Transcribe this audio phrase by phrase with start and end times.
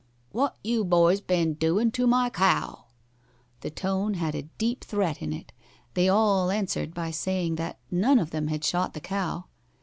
[0.31, 2.85] "What you boys ben doin' to my cow?"
[3.59, 5.53] The tone had deep threat in it.
[5.93, 9.45] They all answered by saying that none of them had shot the cow.